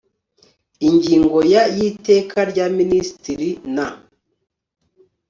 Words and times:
ingingo 0.87 1.37
ya 1.53 1.63
y 1.75 1.79
iteka 1.89 2.37
rya 2.51 2.65
minisitiri 2.77 3.49
n 3.75 3.77